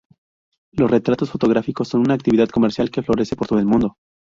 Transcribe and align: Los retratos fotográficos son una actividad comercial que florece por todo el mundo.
Los 0.71 0.89
retratos 0.89 1.29
fotográficos 1.29 1.89
son 1.89 2.01
una 2.01 2.15
actividad 2.15 2.49
comercial 2.49 2.89
que 2.89 3.03
florece 3.03 3.35
por 3.35 3.45
todo 3.45 3.59
el 3.59 3.67
mundo. 3.67 3.97